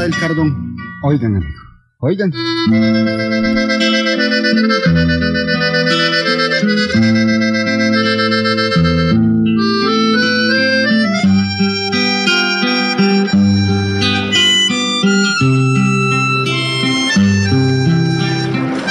[0.00, 0.76] del Cardón.
[1.02, 1.60] Oigan, amigo,
[1.98, 2.32] oigan.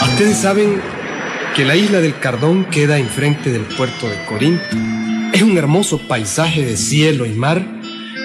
[0.01, 0.81] Ustedes saben
[1.55, 4.63] que la isla del Cardón queda enfrente del puerto de Corinto.
[5.33, 7.65] Es un hermoso paisaje de cielo y mar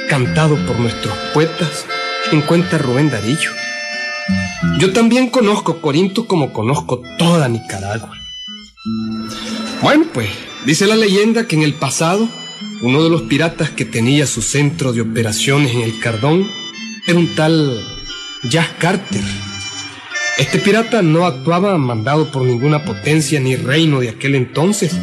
[0.09, 1.87] cantado por nuestros poetas
[2.33, 3.51] en cuenta Rubén Darillo.
[4.79, 8.13] Yo también conozco Corinto como conozco toda Nicaragua.
[9.83, 10.29] Bueno, pues
[10.67, 12.29] dice la leyenda que en el pasado
[12.83, 16.47] uno de los piratas que tenía su centro de operaciones en el Cardón
[17.07, 17.81] era un tal
[18.45, 19.23] Jack Carter.
[20.37, 24.97] Este pirata no actuaba mandado por ninguna potencia ni reino de aquel entonces.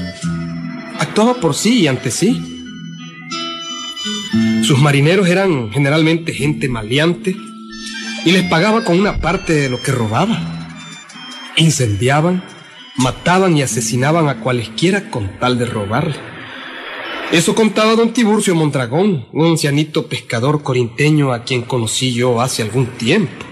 [0.99, 2.54] Actuaba por sí y ante sí.
[4.65, 7.35] Sus marineros eran generalmente gente maleante
[8.25, 10.39] y les pagaba con una parte de lo que robaba.
[11.55, 12.43] Incendiaban,
[12.97, 16.15] mataban y asesinaban a cualesquiera con tal de robarle.
[17.31, 22.87] Eso contaba don Tiburcio Mondragón, un ancianito pescador corinteño a quien conocí yo hace algún
[22.87, 23.45] tiempo.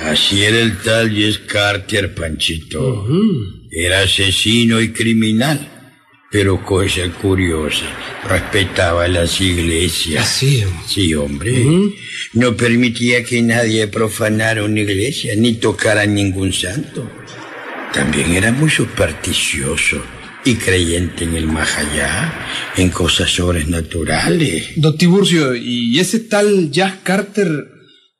[0.00, 3.06] Así era el tal Jess Carter, Panchito.
[3.70, 5.79] Era asesino y criminal.
[6.30, 7.86] Pero cosa curiosa,
[8.28, 10.22] respetaba las iglesias.
[10.24, 10.62] Así.
[10.86, 11.66] Sí, hombre.
[12.34, 17.10] No permitía que nadie profanara una iglesia ni tocara ningún santo.
[17.92, 20.00] También era muy supersticioso
[20.44, 22.32] y creyente en el más allá,
[22.76, 24.68] en cosas sobrenaturales.
[24.76, 27.48] Don Tiburcio, ¿y ese tal Jack Carter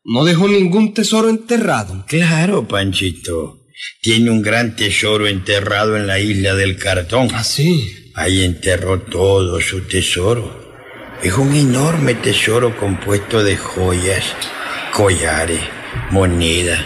[0.05, 2.05] no dejó ningún tesoro enterrado?
[2.09, 3.59] Claro, Panchito.
[4.03, 7.29] Tiene un gran tesoro enterrado en la isla del Cartón.
[7.33, 8.00] ¿Ah, sí?
[8.15, 10.61] Ahí enterró todo su tesoro.
[11.23, 14.25] Es un enorme tesoro compuesto de joyas,
[14.93, 15.61] collares,
[16.11, 16.81] monedas,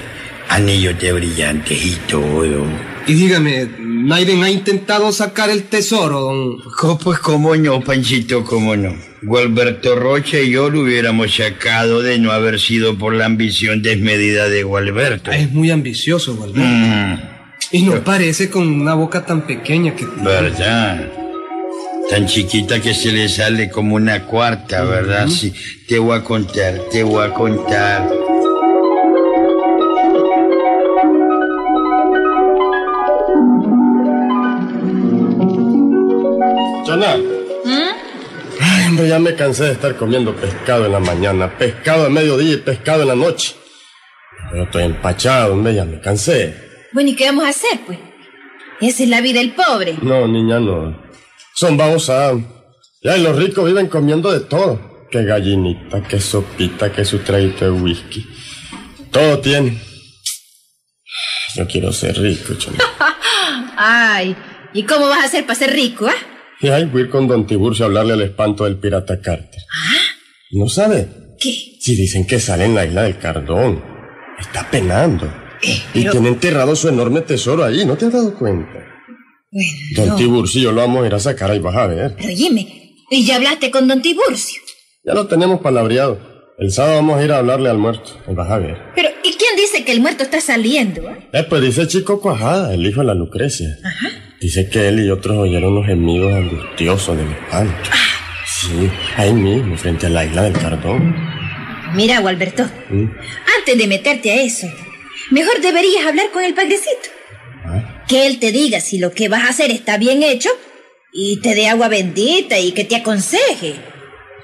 [0.48, 2.66] anillos de brillantes y todo.
[3.06, 6.98] Y dígame, ¿Naiden ha intentado sacar el tesoro, don...?
[7.02, 8.94] pues cómo no, Panchito, cómo no.
[9.22, 14.48] Gualberto Rocha y yo lo hubiéramos sacado de no haber sido por la ambición desmedida
[14.50, 15.30] de Gualberto.
[15.30, 16.68] es muy ambicioso, Gualberto.
[16.68, 17.33] Mm.
[17.74, 20.06] Y no parece con una boca tan pequeña que...
[20.06, 21.10] ¿Verdad?
[22.08, 25.26] Tan chiquita que se le sale como una cuarta, ¿verdad?
[25.26, 25.52] Sí,
[25.88, 28.08] te voy a contar, te voy a contar.
[36.86, 37.16] Chana.
[37.16, 38.60] ¿Mm?
[38.60, 42.54] Ay, hombre, ya me cansé de estar comiendo pescado en la mañana, pescado a mediodía
[42.54, 43.56] y pescado en la noche.
[44.52, 46.73] Pero estoy empachado, hombre, ya me cansé.
[46.94, 47.98] Bueno, ¿y qué vamos a hacer, pues?
[48.80, 49.98] Esa es la vida del pobre.
[50.00, 50.96] No, niña, no.
[51.56, 52.40] Son babosadas.
[53.02, 55.08] Ya, y los ricos viven comiendo de todo.
[55.10, 58.24] Que gallinita, que sopita, que su traguito de whisky.
[59.10, 59.76] Todo tiene.
[61.56, 62.78] Yo quiero ser rico, chama.
[63.76, 64.36] Ay,
[64.72, 66.14] ¿y cómo vas a hacer para ser rico, ah?
[66.60, 69.60] Y ay, voy a ir con don Tiburcio a hablarle al espanto del pirata Carter.
[69.68, 69.98] ¿Ah?
[70.52, 71.08] ¿No sabe?
[71.40, 71.52] ¿Qué?
[71.80, 73.82] Si dicen que sale en la isla del Cardón.
[74.38, 75.43] Está penando.
[75.64, 78.84] Eh, y tiene enterrado su enorme tesoro ahí, ¿no te has dado cuenta?
[79.96, 82.14] Don Tiburcio lo vamos a ir a sacar ahí, vas a ver.
[82.16, 84.60] Pero dime, ¿y ya hablaste con don Tiburcio?
[85.04, 86.34] Ya lo tenemos palabreado.
[86.58, 88.78] El sábado vamos a ir a hablarle al muerto, vas a ver.
[88.94, 91.08] Pero, ¿y quién dice que el muerto está saliendo?
[91.08, 93.76] Eh, eh pues dice Chico Cuajada, el hijo de la Lucrecia.
[93.82, 94.08] Ajá.
[94.40, 97.90] Dice que él y otros oyeron unos gemidos angustiosos de espanto.
[97.90, 98.14] Ah.
[98.46, 101.16] Sí, ahí mismo, frente a la isla del Cardón.
[101.94, 103.06] Mira, Gualberto, ¿Mm?
[103.58, 104.66] antes de meterte a eso,
[105.34, 107.08] mejor deberías hablar con el padrecito.
[108.06, 110.48] Que él te diga si lo que vas a hacer está bien hecho
[111.12, 113.74] y te dé agua bendita y que te aconseje.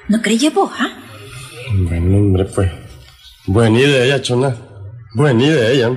[0.08, 0.98] ¿No crees vos, ah?
[1.72, 2.70] Bueno, hombre, pues.
[3.46, 4.56] Buena idea, chona.
[5.14, 5.88] Buena idea.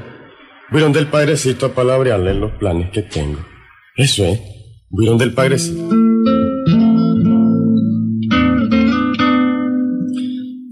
[0.72, 3.44] Voy donde el padrecito a palabrearle los planes que tengo.
[3.96, 4.40] Eso es.
[4.90, 5.90] Voy donde el padrecito.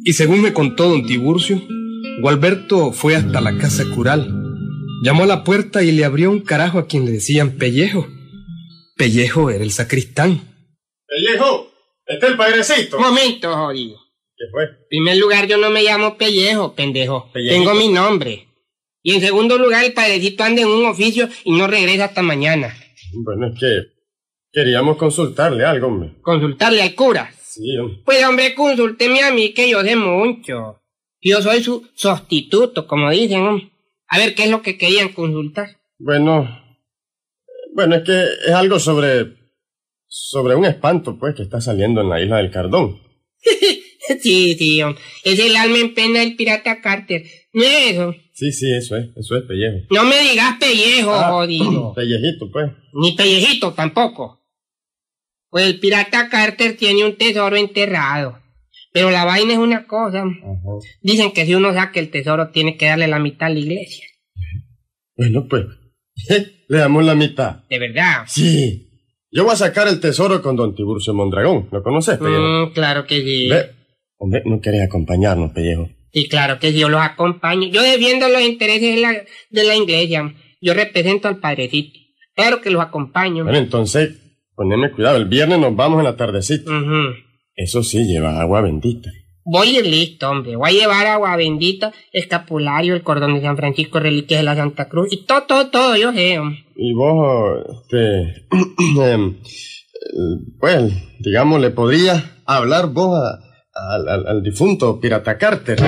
[0.03, 1.61] Y según me contó don Tiburcio,
[2.21, 4.41] Gualberto fue hasta la casa cural
[5.03, 8.07] Llamó a la puerta y le abrió un carajo a quien le decían Pellejo.
[8.95, 10.39] Pellejo era el sacristán.
[11.07, 11.71] Pellejo,
[12.05, 12.99] este es el padrecito.
[12.99, 13.97] Momento, jodido.
[14.37, 14.65] ¿Qué fue?
[14.65, 17.31] En primer lugar, yo no me llamo Pellejo, pendejo.
[17.33, 18.47] Tengo mi nombre.
[19.01, 22.71] Y en segundo lugar, el padrecito anda en un oficio y no regresa hasta mañana.
[23.11, 23.81] Bueno, es que
[24.51, 26.13] queríamos consultarle algo, hombre.
[26.21, 27.33] ¿Consultarle al cura?
[27.41, 28.03] Sí, hombre.
[28.05, 30.80] Pues, hombre, consúlteme a mí que yo sé mucho.
[31.21, 33.71] Yo soy su sustituto, como dicen, hombre.
[34.07, 35.77] A ver, ¿qué es lo que querían consultar?
[35.97, 36.47] Bueno,
[37.73, 39.37] bueno, es que es algo sobre,
[40.07, 42.99] sobre un espanto, pues, que está saliendo en la isla del Cardón.
[44.19, 45.01] Sí, sí, hombre.
[45.23, 47.23] Es el alma en pena del pirata Carter.
[47.53, 48.13] ¿No es eso?
[48.33, 49.87] Sí, sí, eso es, eso es pellejo.
[49.91, 51.93] No me digas pellejo, Ah, jodido.
[51.95, 52.71] Pellejito, pues.
[52.93, 54.41] Ni pellejito tampoco.
[55.49, 58.39] Pues el pirata Carter tiene un tesoro enterrado.
[58.93, 60.25] Pero la vaina es una cosa.
[61.01, 64.05] Dicen que si uno saca el tesoro tiene que darle la mitad a la iglesia.
[65.15, 65.65] Bueno, pues.
[66.67, 67.63] Le damos la mitad.
[67.69, 68.23] De verdad.
[68.27, 68.87] Sí.
[69.29, 71.69] Yo voy a sacar el tesoro con don Tiburcio Mondragón.
[71.71, 72.67] ¿Lo conoces, pellejo?
[72.67, 73.49] Mm, claro que sí.
[73.49, 73.71] Ve.
[74.17, 75.89] Hombre, no querés acompañarnos, pellejo.
[76.13, 77.69] Sí, claro que sí, yo los acompaño.
[77.69, 79.11] Yo defiendo los intereses de la,
[79.49, 80.33] de la iglesia.
[80.59, 81.97] Yo represento al padrecito.
[82.35, 83.43] Claro que los acompaño.
[83.43, 84.17] Bueno, entonces,
[84.55, 85.17] poneme cuidado.
[85.17, 86.69] El viernes nos vamos en la tardecita.
[86.69, 87.15] Ujú.
[87.63, 89.09] Eso sí, lleva agua bendita.
[89.43, 90.55] Voy a ir listo, hombre.
[90.55, 94.87] Voy a llevar agua bendita, escapulario, el cordón de San Francisco, reliquias de la Santa
[94.87, 96.39] Cruz y todo, todo, todo, yo sé.
[96.39, 96.63] hombre.
[96.75, 98.45] Y vos, este,
[99.13, 103.39] em, eh, pues, digamos, le podrías hablar vos a-
[103.95, 105.79] al, al- al difunto Pirata Carter.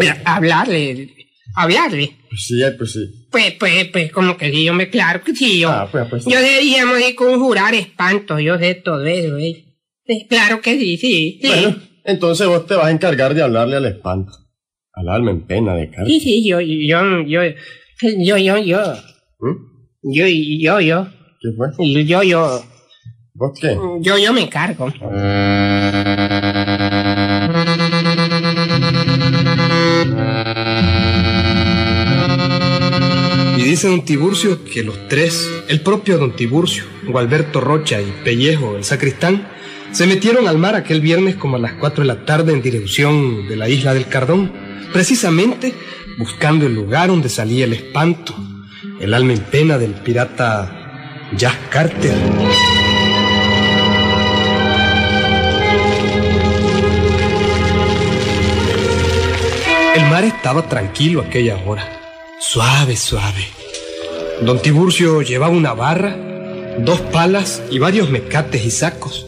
[0.00, 1.08] Mira, hablarle,
[1.54, 2.12] hablarle.
[2.28, 3.26] Pues sí, pues sí.
[3.30, 5.70] Pues, pues, pues, como que sí, hombre, claro que sí, yo.
[5.70, 6.24] Ah, pues, pues.
[6.24, 9.64] Yo sé, digamos, de conjurar espantos, yo sé todo eso, ¿eh?
[10.28, 11.48] Claro que sí, sí, sí.
[11.48, 14.32] Bueno, entonces vos te vas a encargar de hablarle al espanto.
[14.92, 16.06] Al alma en pena de Carter.
[16.06, 17.42] Sí, sí, yo, yo, yo,
[18.16, 18.78] yo, yo, yo,
[19.40, 20.12] ¿Mm?
[20.14, 21.08] yo, yo, yo,
[21.40, 22.04] ¿Qué fue?
[22.04, 22.64] yo, yo,
[23.34, 23.76] ¿Vos qué?
[24.00, 24.88] yo, yo me encargo.
[24.88, 25.97] Y
[33.78, 38.82] dice don Tiburcio que los tres, el propio don Tiburcio, Gualberto Rocha y Pellejo, el
[38.82, 39.46] sacristán,
[39.92, 43.46] se metieron al mar aquel viernes como a las 4 de la tarde en dirección
[43.46, 44.52] de la isla del Cardón,
[44.92, 45.74] precisamente
[46.18, 48.34] buscando el lugar donde salía el espanto,
[48.98, 52.16] el alma en pena del pirata Jack Carter.
[59.94, 61.88] El mar estaba tranquilo aquella hora,
[62.40, 63.57] suave, suave.
[64.42, 66.16] Don Tiburcio llevaba una barra,
[66.78, 69.26] dos palas y varios mecates y sacos.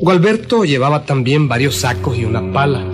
[0.00, 2.84] Gualberto llevaba también varios sacos y una pala.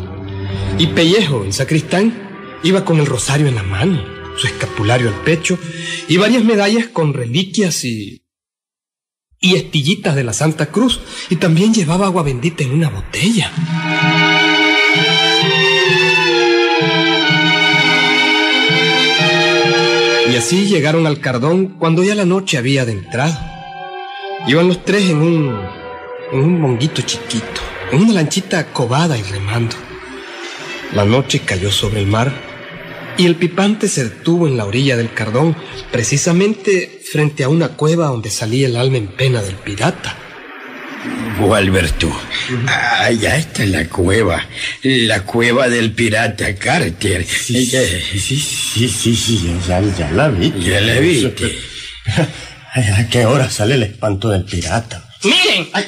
[0.79, 4.03] Y Pellejo, el sacristán, iba con el rosario en la mano,
[4.37, 5.59] su escapulario al pecho
[6.09, 8.25] y varias medallas con reliquias y
[9.45, 13.53] y estillitas de la Santa Cruz y también llevaba agua bendita en una botella.
[20.37, 23.39] Así llegaron al Cardón cuando ya la noche había adentrado.
[24.49, 25.59] Iban los tres en un,
[26.33, 27.61] en un monguito chiquito,
[27.93, 29.77] en una lanchita cobada y remando.
[30.93, 32.33] La noche cayó sobre el mar
[33.17, 35.57] y el pipante se detuvo en la orilla del Cardón,
[35.93, 40.19] precisamente frente a una cueva donde salía el alma en pena del pirata.
[41.47, 42.11] Gualberto,
[42.99, 44.45] allá está la cueva,
[44.83, 47.25] la cueva del pirata Carter.
[47.27, 50.53] Sí, Ya- sí, sí, sí, sí, ya, ya la vi.
[50.61, 51.59] Ya la viste.
[52.75, 55.09] ¿A qué hora sale el espanto del pirata?
[55.23, 55.85] Miren, Ay.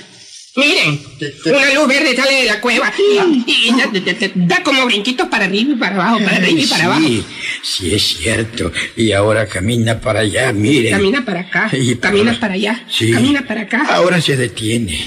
[0.57, 1.01] Miren,
[1.47, 5.29] una luz verde sale de la cueva y, y da, da- da- da como brinquitos
[5.29, 7.07] para arriba y para abajo, para arriba y para abajo.
[7.07, 7.25] Sí,
[7.63, 8.73] sí es cierto.
[8.97, 10.93] Y ahora camina para allá, miren.
[10.93, 13.11] Camina para acá, Y camina para allá, Sí.
[13.13, 13.87] camina para acá.
[13.91, 14.99] Ahora se detiene.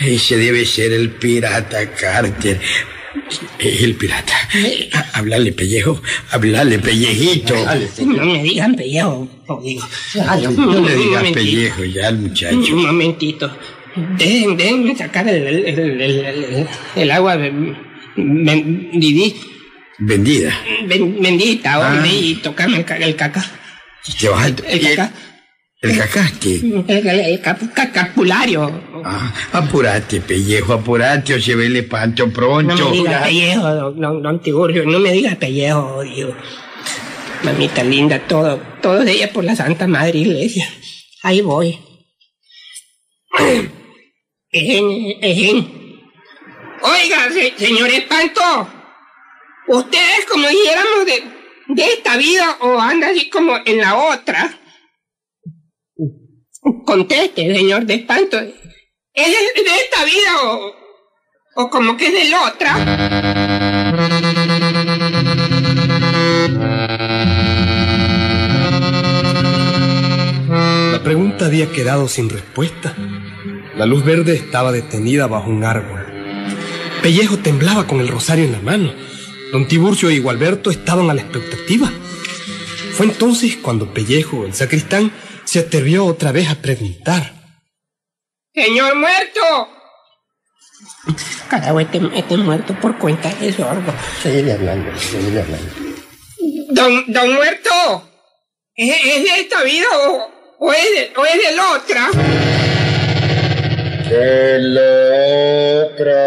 [0.00, 2.60] Ese debe ser el pirata Carter.
[3.58, 4.32] El pirata.
[4.92, 6.00] Ha- Háblale, pellejo.
[6.30, 7.54] Háblale, pellejito.
[8.04, 9.28] No me digan pellejo.
[9.48, 12.76] No le Un digas pellejo ya al Un muchacho.
[12.76, 13.58] momentito.
[14.18, 17.76] Déjenme sacar el, el, el, el- el- el agua ben-
[18.16, 19.34] ben- didi-
[19.98, 20.52] Vendida.
[20.86, 21.92] ben- bendita Ah.
[21.94, 23.44] hombre, y tocarme el, ca- el caca.
[24.20, 25.12] Te vas a- El caca.
[25.80, 26.56] El cacaste.
[26.56, 28.82] El, el, el cap- cacapulario.
[29.04, 32.90] Ah, apurate, pellejo, apurate o se ve el espanto No pronto.
[32.90, 36.34] me digas pellejo, don, don, don Tiburcio, no me digas pellejo, digo.
[37.44, 40.68] Mamita linda, todo, todo de ella por la Santa Madre Iglesia.
[41.22, 41.78] Ahí voy.
[46.82, 48.40] Oiga, se- señor Espanto,
[49.68, 51.22] ustedes como dijéramos de,
[51.74, 54.58] de esta vida o anda así como en la otra.
[56.84, 58.38] Conteste, señor de Espanto.
[58.38, 60.72] ¿Es de de esta vida o,
[61.56, 63.78] o como que es de la otra?
[70.92, 72.94] La pregunta había quedado sin respuesta.
[73.78, 76.04] La luz verde estaba detenida bajo un árbol.
[77.00, 78.92] Pellejo temblaba con el rosario en la mano.
[79.52, 81.88] Don Tiburcio y Gualberto estaban a la expectativa.
[82.94, 85.12] Fue entonces cuando Pellejo, el sacristán,
[85.44, 87.32] se atrevió otra vez a preguntar.
[88.52, 89.68] Señor muerto,
[91.48, 94.90] Carajo, este, este muerto por cuenta de hablando,
[95.40, 95.72] hablando.
[96.70, 98.10] Don, don muerto,
[98.74, 102.57] ¿es, es de esta vida o, o, es de, o es de la otra?
[104.08, 106.24] De la otra.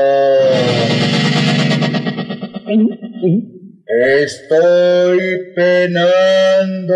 [3.87, 6.93] Estoy penando.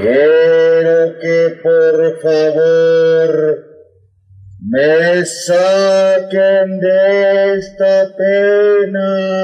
[0.00, 3.32] Quiero que por favor
[4.60, 9.36] me saquen de esta pena.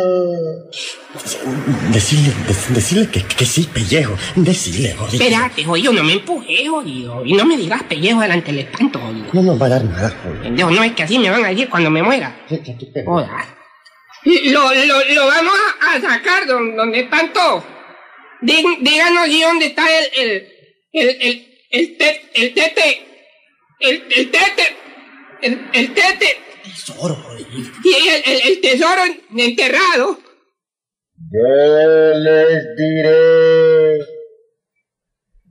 [1.93, 4.17] Decirle, dec- decirle que, que sí, pellejo.
[4.35, 5.23] Decirle, jodido.
[5.25, 7.25] Espérate, jodido, no me empujes, jodido.
[7.25, 9.27] Y no me digas pellejo delante del espanto, jodido.
[9.33, 10.43] No nos va a dar nada, jodido.
[10.43, 12.45] Pendejo, no es que así me van a decir cuando me muera.
[13.05, 13.57] Joda.
[14.25, 17.65] Lo, lo, lo vamos a, sacar don, donde están todos.
[18.41, 20.49] Dí- díganos y dónde está el, el,
[20.93, 23.07] el, el, el, te- el tete,
[23.81, 24.77] el, el tete,
[25.43, 27.71] el, el tete Tesoro, jodido.
[27.85, 29.03] y el, el, el tesoro
[29.37, 30.19] enterrado.
[31.31, 33.99] Yo les diré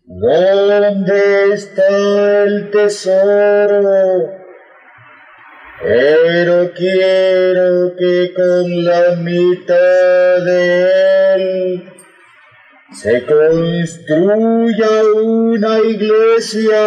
[0.06, 4.30] dónde está el tesoro.
[5.82, 11.94] Pero quiero que con la mitad de él
[12.94, 16.82] se construya una iglesia.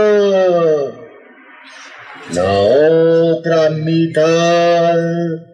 [2.33, 5.54] La otra mitad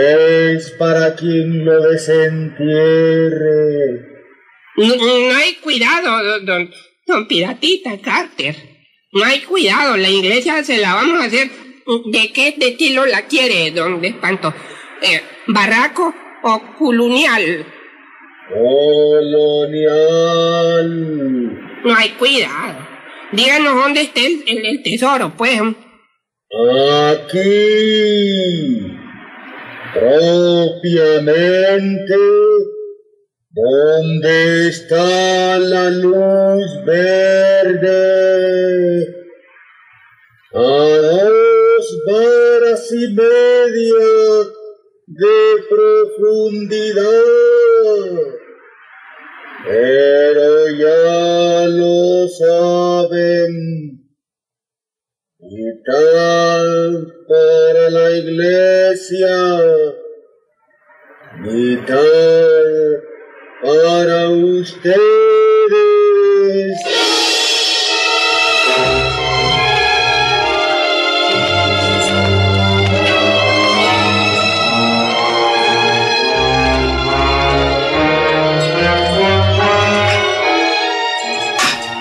[0.00, 2.60] es para quien lo desentierre.
[4.76, 6.70] No, hay cuidado, don,
[7.06, 8.54] don, Piratita Carter.
[9.12, 11.50] No hay cuidado, la iglesia se la vamos a hacer.
[12.12, 14.54] ¿De qué estilo la quiere, don de espanto?
[15.02, 16.14] Eh, ¿Barraco
[16.44, 17.66] o colonial?
[20.20, 20.90] Colonial.
[21.84, 22.86] No hay cuidado.
[23.32, 25.60] Díganos dónde está el, el- el tesoro, pues.
[27.10, 28.39] Aquí.
[29.92, 31.70] Propiamente.
[33.52, 37.96] ¿Dónde está la luz verde?
[40.54, 44.06] A dos varas y media
[45.06, 47.24] de profundidad.
[49.66, 53.52] Pero ya lo saben.
[55.40, 59.28] Mitad para la iglesia,
[61.38, 61.96] mitad
[63.62, 64.90] para ustedes.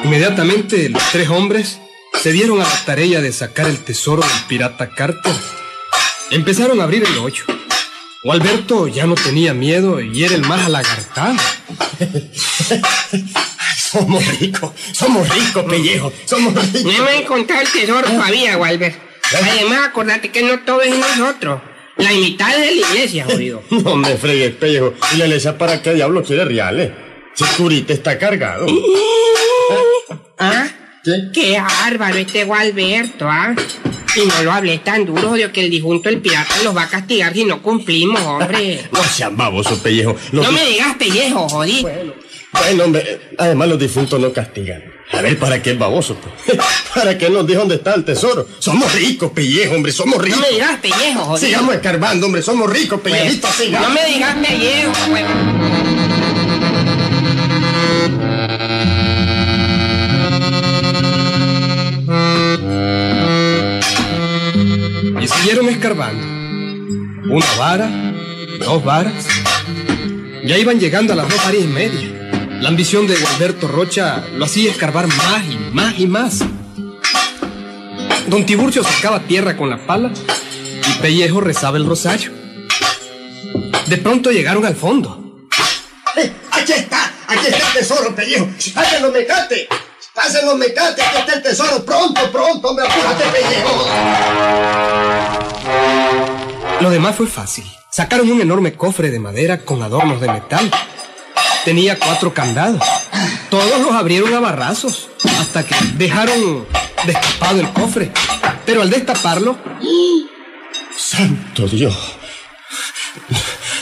[0.03, 1.79] Inmediatamente los tres hombres
[2.21, 5.33] se dieron a la tarea de sacar el tesoro del pirata Carter.
[6.31, 7.43] Empezaron a abrir el hoyo.
[8.23, 11.35] O Alberto ya no tenía miedo y era el más alagartado.
[13.91, 16.13] Somos ricos, somos ricos, pellejo.
[16.25, 16.93] Somos No ricos.
[16.93, 18.93] hemos encontrado el tesoro todavía, Walter.
[19.35, 21.61] Además, acordate que no todo es nosotros.
[21.97, 23.63] La mitad es de la iglesia, jodido.
[23.71, 24.93] No me fregues, pellejo.
[25.13, 26.91] ¿Y la iglesia para qué diablo quiere reales?
[27.33, 28.67] Si Curita está cargado.
[30.38, 30.67] ¿Ah?
[31.33, 31.41] ¿Qué?
[31.41, 33.53] Qué bárbaro este Gualberto, ¿ah?
[34.15, 36.89] Y no lo hablé tan duro, de que el difunto el pirata los va a
[36.89, 38.81] castigar si no cumplimos, hombre.
[38.91, 40.15] No sean baboso, pellejo.
[40.31, 41.85] Los No me digas pellejo, jodí.
[42.51, 44.83] Bueno, hombre, además los difuntos no castigan.
[45.11, 46.15] A ver, ¿para qué el baboso?
[46.15, 46.57] pues?
[46.95, 48.47] ¿Para qué nos dijo dónde está el tesoro?
[48.59, 50.41] Somos ricos, pellejo, hombre, somos No ricos.
[50.41, 51.45] me digas pellejo, jodí.
[51.45, 53.93] Sigamos escarbando, hombre, somos ricos, Pues, pellejito, no sigamos.
[53.93, 55.23] me digas pellejo, pues.
[65.49, 67.33] Siguieron escarbando.
[67.33, 67.89] Una vara,
[68.59, 69.25] dos varas.
[70.43, 72.59] Ya iban llegando a las dos varas y media.
[72.61, 76.43] La ambición de Alberto Rocha lo hacía escarbar más y más y más.
[78.27, 80.11] Don Tiburcio sacaba tierra con la pala
[80.87, 82.31] y Pellejo rezaba el rosario.
[83.87, 85.47] De pronto llegaron al fondo.
[86.15, 88.47] Eh, aquí está, aquí está el tesoro, pellejo.
[88.75, 89.67] ¡Hacen los mecates!
[90.13, 91.03] ¡Hacen los mecates!
[91.03, 91.83] Aquí está el tesoro.
[91.83, 95.38] Pronto, pronto, hombre, apúrate, pellejo.
[96.81, 97.65] Lo demás fue fácil.
[97.91, 100.71] Sacaron un enorme cofre de madera con adornos de metal.
[101.65, 102.83] Tenía cuatro candados.
[103.49, 105.09] Todos los abrieron a barrazos
[105.39, 106.65] hasta que dejaron
[107.05, 108.11] destapado el cofre.
[108.65, 109.57] Pero al destaparlo,
[110.95, 111.97] Santo Dios.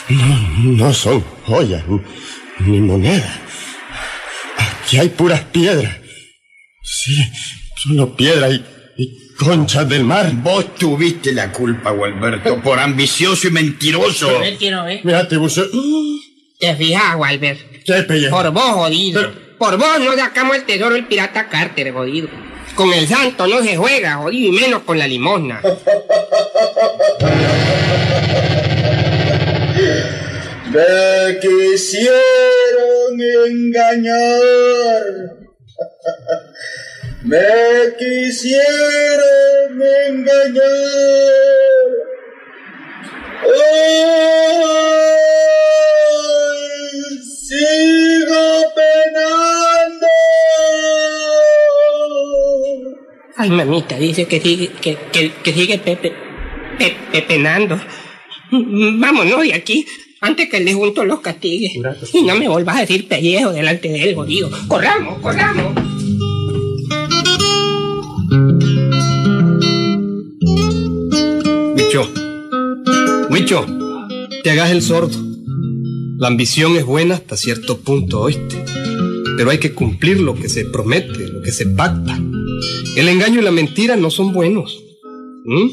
[0.10, 1.84] No, no son joyas
[2.60, 3.40] ni, monedas.
[4.58, 5.98] Aquí hay puras piedras.
[6.82, 7.22] Sí,
[7.76, 8.77] solo piedras y, Y
[9.38, 10.32] concha del mar.
[10.36, 14.30] Vos tuviste la culpa, Gualberto, por ambicioso y mentiroso.
[14.30, 15.02] A ver, quiero ver.
[15.04, 15.66] Mira, te buceo.
[16.60, 17.60] ¿Te fijas, Walbert?
[18.30, 19.22] Por vos, jodido.
[19.22, 22.28] Pero- Por vos no sacamos el tesoro del pirata Carter, jodido.
[22.76, 25.62] Con el santo no se juega, jodido, y menos con la limosna.
[30.72, 35.04] Me quisieron engañar.
[37.28, 37.38] Me
[38.00, 38.64] quisieron
[40.08, 40.64] engañar.
[43.44, 43.60] Hoy
[47.22, 50.08] sigo penando.
[53.36, 56.14] Ay, mamita, dice que sigue, que, que, que sigue Pepe,
[56.80, 57.78] Pepe penando.
[58.52, 59.86] Vámonos de aquí,
[60.22, 61.74] antes que el junto los castigue.
[62.14, 64.50] Y no me vuelvas a decir pellejo delante de él, jodido.
[64.70, 65.87] Corramos, corramos.
[73.38, 73.68] Huicho,
[74.44, 75.16] te hagas el sordo.
[76.18, 78.66] La ambición es buena hasta cierto punto, oíste.
[79.38, 82.20] Pero hay que cumplir lo que se promete, lo que se pacta.
[82.96, 84.84] El engaño y la mentira no son buenos.
[85.46, 85.68] ¿Mm?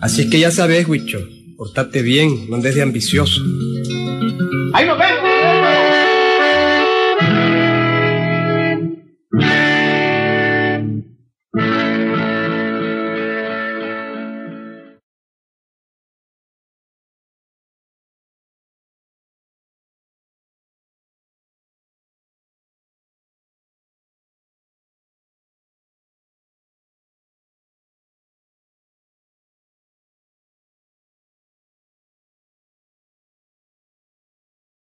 [0.00, 1.20] Así que ya sabes, Huicho,
[1.58, 3.42] portate bien, no andes de ambicioso.